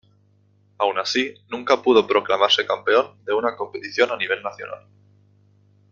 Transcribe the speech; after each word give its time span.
Aun 0.79 0.97
así, 0.97 1.35
nunca 1.49 1.83
pudo 1.83 2.07
proclamarse 2.07 2.65
campeón 2.65 3.23
de 3.23 3.35
una 3.35 3.55
competición 3.55 4.09
a 4.09 4.17
nivel 4.17 4.41
nacional. 4.41 4.87